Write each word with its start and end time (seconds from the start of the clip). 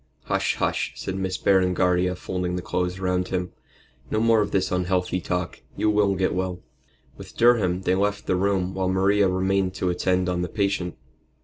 "Hush! 0.23 0.55
hush!" 0.55 0.93
said 0.95 1.15
Miss 1.15 1.37
Berengaria, 1.37 2.15
folding 2.15 2.55
the 2.55 2.63
clothes 2.63 2.99
round 2.99 3.27
him, 3.27 3.51
"no 4.09 4.19
more 4.19 4.41
of 4.41 4.49
this 4.49 4.71
unhealthy 4.71 5.21
talk. 5.21 5.61
You 5.77 5.91
will 5.91 6.15
get 6.15 6.33
well." 6.33 6.63
With 7.17 7.37
Durham 7.37 7.83
they 7.83 7.93
left 7.93 8.25
the 8.25 8.35
room 8.35 8.73
while 8.73 8.89
Maria 8.89 9.27
remained 9.27 9.75
to 9.75 9.91
attend 9.91 10.27
on 10.27 10.41
the 10.41 10.49
patient. 10.49 10.97